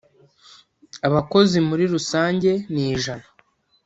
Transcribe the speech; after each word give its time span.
abakozi 1.07 1.57
muri 1.67 1.83
rusange 1.93 2.51
nijana. 2.73 3.27